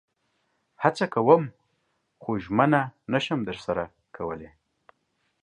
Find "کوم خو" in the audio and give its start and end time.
1.13-2.31